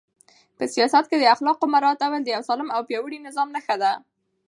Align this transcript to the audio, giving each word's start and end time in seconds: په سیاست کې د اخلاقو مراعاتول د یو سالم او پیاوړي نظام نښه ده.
په 0.57 0.63
سیاست 0.73 1.03
کې 1.09 1.17
د 1.19 1.25
اخلاقو 1.33 1.65
مراعاتول 1.73 2.21
د 2.23 2.27
یو 2.35 2.41
سالم 2.49 2.69
او 2.75 2.81
پیاوړي 2.87 3.19
نظام 3.27 3.47
نښه 3.55 3.75
ده. 3.81 3.91